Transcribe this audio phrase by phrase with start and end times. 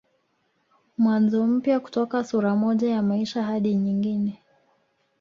[0.97, 4.39] Mwanzo mpya kutoka sura moja ya maisha hadi nyingine